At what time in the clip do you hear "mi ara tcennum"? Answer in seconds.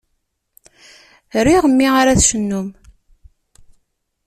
1.69-2.67